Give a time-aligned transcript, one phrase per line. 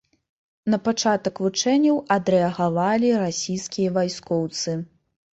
[0.73, 4.73] На пачатак вучэнняў адрэагавалі расійскія вайскоўцы.